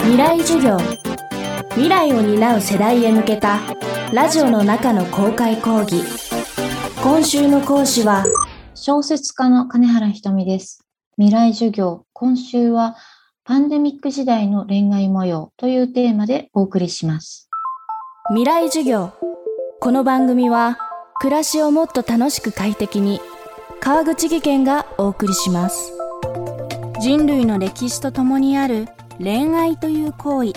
[0.00, 0.78] 未来授業。
[1.70, 3.60] 未来を担う世代へ向けた
[4.12, 6.02] ラジオの中の公開講義。
[7.02, 8.24] 今週の講師は
[8.74, 10.84] 小説家の金原ひとみです。
[11.16, 12.04] 未来授業。
[12.12, 12.96] 今週は
[13.44, 15.52] パンデミック時代の恋愛模様。
[15.56, 17.50] というテーマでお送りします。
[18.28, 19.12] 未来授業。
[19.80, 20.78] この番組は
[21.20, 23.20] 暮らしをもっと楽しく快適に
[23.80, 25.92] 川口義賢がお送りします。
[27.00, 28.88] 人類の歴史とともにある
[29.20, 30.52] 恋愛という行為。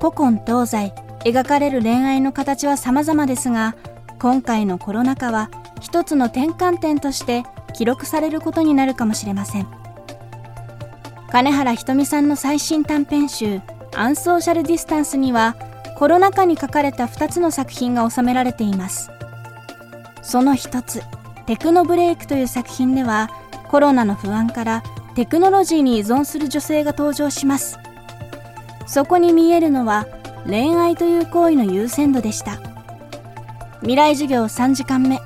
[0.00, 0.94] 古今東西
[1.24, 3.76] 描かれる恋愛の形は様々ですが
[4.18, 7.42] 今回のコロナ禍は一つの転換点として
[7.74, 9.66] 記録されることになるかもしれません。
[11.30, 13.60] 金原ひとみさんの最新短編集
[13.94, 15.56] 「アンソーシャルディスタンス」には
[15.96, 19.10] コロナ禍に書かれた2つの作品が収められています。
[20.22, 21.02] その一つ
[21.46, 23.28] 「テクノブレイク」という作品では
[23.68, 24.82] コロナの不安から
[25.14, 27.78] テクノロジーに依存する女性が登場します。
[28.86, 30.06] そこに見えるのは
[30.46, 32.60] 恋愛という行為の優先度でした。
[33.80, 35.18] 未来授業3時間目。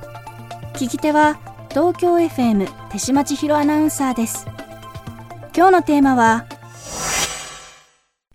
[0.74, 1.38] 聞き手は
[1.70, 4.46] 東京 FM 手島千尋アナウンサーです。
[5.56, 6.46] 今日のテーマは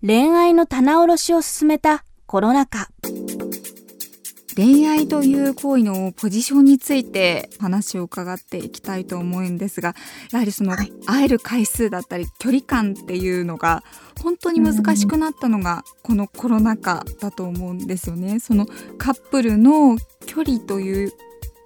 [0.01, 2.89] 恋愛の棚卸しを進めたコロナ禍。
[4.59, 9.95] 恋愛という行為のポジションについて話を伺っていきたいと思うんですが
[10.33, 13.85] やはりその会える回数だったり距離感っていうのが
[14.21, 18.41] 本当に難しくなったのがこのコロナ禍だと思うんですよね。
[18.41, 18.65] その
[18.97, 21.13] カップルの距離という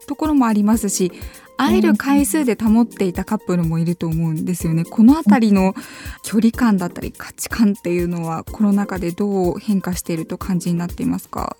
[0.06, 1.12] ところもありますし
[1.58, 4.86] 会える回数で保っていたカップルもいると思うんですよね。
[4.86, 5.74] この辺りの
[6.22, 11.58] 距離感だったり価値観っていうのはコロナ禍でどう変化していると感じになっていますか？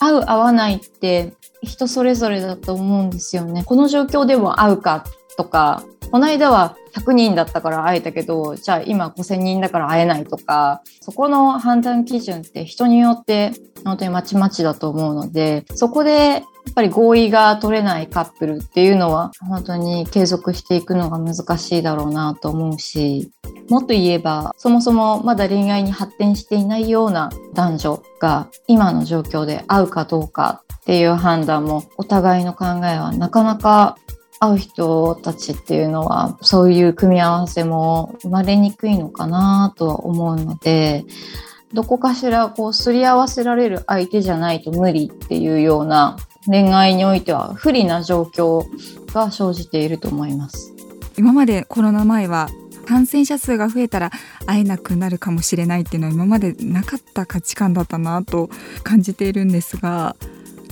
[0.00, 3.62] 合う合わないって人それぞれだと思うんですよね。
[3.64, 5.04] この状況でも合うか
[5.36, 13.52] とか、この間は100人だったから会えたけど、じゃあ今5000人だから会えないとか、そこの判断基準って人によって
[13.84, 23.30] 本当にまちまちだと思うので、そこでっぱり合意が取れないカップルっていうのは本当に継続していくのが難しいだろうなと思うし、
[23.68, 33.96] もっと言えば、そもそもまだ恋愛に発展していないような男女が今の状況で会うかどうかっていう判断もお互いの考えはなかなか
[34.40, 41.04] 会う人たちっていうのはそういう組み合わせも生まれにくいのかなとは思うので
[41.72, 46.16] どこかしらこうすり合わせられる相手じゃないと無理っていうような
[46.46, 48.66] 恋愛においては不利な状況
[49.12, 50.72] が生じていると思います。
[51.16, 52.48] 今までコロナ前は
[52.86, 54.10] 感染者数が増えたら
[54.46, 58.50] 会えなくなるかもしれないっていうのは今までなかった価値観だったなと
[58.82, 60.16] 感じているんですが。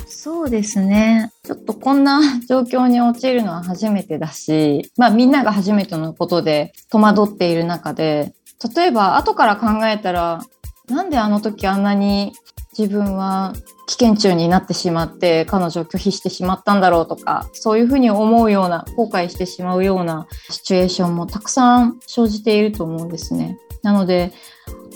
[0.06, 1.32] そうですね。
[1.44, 8.34] ちょっとこんな状況に陥るのは初めてだし、まあ、みんなが初めてのことで戸惑っている中で
[8.74, 10.42] 例えば後から考えたら
[10.88, 12.32] なんであの時あんなに
[12.76, 13.52] 自分は
[13.86, 23.58] 危険中になってしまって彼女を拒否してしまったんだろうとかそういうふうに思うような後悔してしまうようなシチュエーションもたくさん生じていると思うんですね。
[23.82, 24.32] なので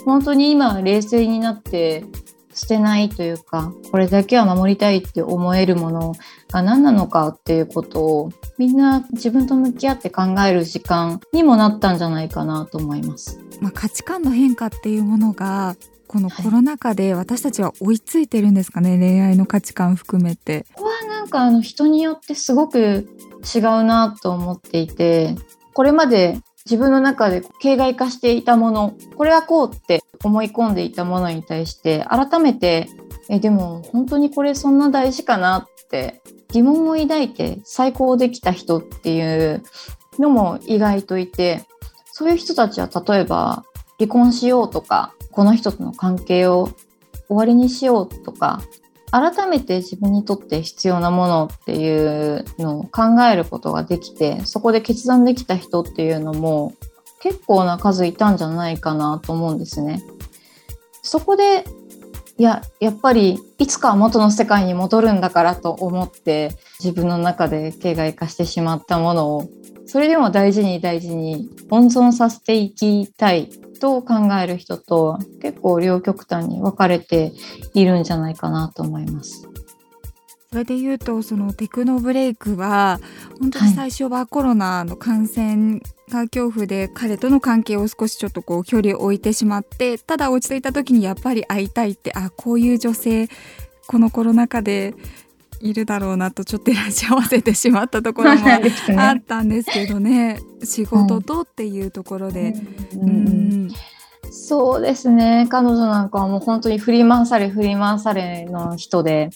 [0.05, 2.05] 本当に今冷静になって
[2.53, 6.13] 捨てないというかこれだけは守りたいって思えるもの
[6.53, 13.39] が何なのかっていうことをみんな自分と向き合って考える時間にもなったんじゃないかなと思います。
[13.59, 15.75] まあ、価値観の変化っていうものが
[16.07, 20.65] このコロナ禍で私たちは追いついてるんですかね、はい、恋愛の価値観含めて。
[20.75, 23.09] ここはなんかあの人によってすごく
[23.55, 25.35] 違うなと思っていて
[25.73, 32.87] これまで自分の中で形骸化していたものこれはこうって思い込んでいたものに対して改めて
[33.29, 39.63] えでも本当にこれそんな大事かなって疑問を抱いて再考できた人っていう
[40.19, 41.65] のも意外といて
[42.11, 43.63] そういう人たちは例えば
[43.97, 46.69] 離婚しようとかこの人との関係を
[47.27, 48.61] 終わりにしようとか
[49.11, 56.73] 改めて自分にとって必要なものっていうのを考えることができてそこで決断できた人っていうのも
[57.21, 60.03] 結構な数いたんじゃないかなと思うんですね。
[61.03, 61.63] そこで
[62.43, 69.49] いややっぱりいつかは元の世界に戻るんだからと思って自分の中で形骸化してしまったものを
[69.85, 73.49] それでも大事に大事に温存させていきたい
[73.79, 77.31] と考える人と結構両極端に分かれて
[77.75, 79.47] いるんじゃないかなと思います。
[80.53, 82.99] それで言うとそのテクノブレイクは
[83.39, 85.79] 本当に最初はコロナの感染
[86.11, 93.29] が恐怖で彼との関係を少しちょっとこう距離を置いてしまってただ落ち着いた時にやっぱり会いたいってあこういう女性
[93.87, 94.93] このコロナ禍で
[95.59, 98.45] いるだろうなとちょっと照らし合わせてしまったところも
[99.01, 102.53] あったんですけどね仕事とっていうところで。
[102.95, 103.69] うん。
[104.29, 105.47] そうですね。
[105.49, 109.31] 彼女なんかはもう本当に振り回され振り回されの人で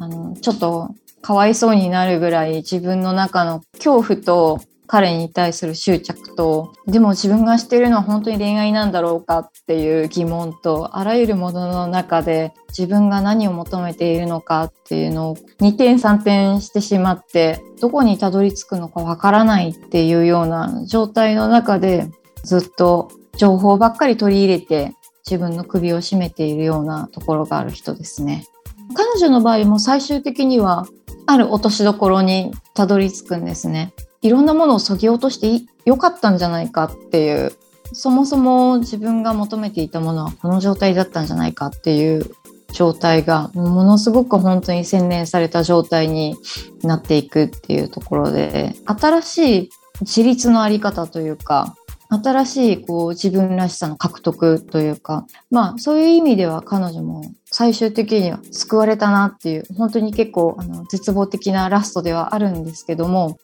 [0.00, 22.10] あのちょっとかわいそうになるぐらい自分の中の恐怖と彼に対する執着とでも自分がしてるのは本当に恋愛なんだろうかっていう疑問とあらゆるものの中で自分が何を求めているのかっていうのを2点3点してしまってどこにたどり着くのかわからないっていうような状態の中で
[22.42, 24.94] ずっと情報ばっかり取り入れて
[25.24, 28.46] 自分の首を絞めているようなところがある人ですね。
[28.94, 30.86] 彼女の場合も最終的には
[31.26, 33.92] ある落としどころにたどり着くんですね。
[34.22, 37.52] いろんなものをそぎ落としてよかったんじゃないかっていう
[37.92, 42.30] そもそも自分が求めていたものはこの状態だったんじゃないかっていう
[42.72, 46.36] 状態がものすごく本当に洗練された状態に
[46.82, 49.70] なっていくっていうところで新しい
[50.02, 51.74] 自立のあり方というか
[52.10, 63.38] 新しいこう自分らしさの獲得というかまあそういう意味では彼女も最終的には救われたなっていう本当に結構あの絶望的なラストではあるんですけども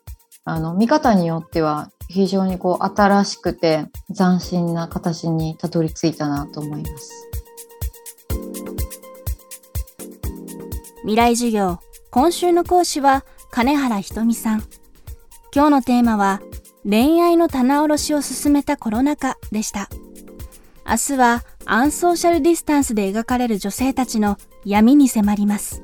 [0.44, 3.86] あの見方によっては非常にこう新しくて
[4.16, 7.10] 斬新な形にたどり着いたなと思います。
[11.00, 11.78] 未来授業
[12.10, 14.64] 今週の講師は金原ひとみさん。
[15.54, 16.42] 今日のテーマは
[16.88, 19.88] 恋愛の棚卸しを進めたコロナ禍でした。
[20.86, 25.82] 明日はアンソーシャルディスタンスで描かれる女性たちの闇に迫ります。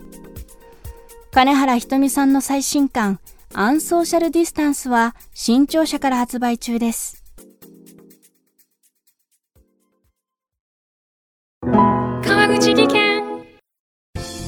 [1.32, 3.18] 金原ひとみさんの最新刊
[3.52, 7.24] アンソーシャルディスタンスは新潮社から発売中です。
[11.64, 13.42] 川口技研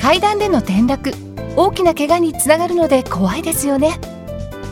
[0.01, 1.13] 階段での転落
[1.57, 3.99] 大きな怪我につながるので怖いですよね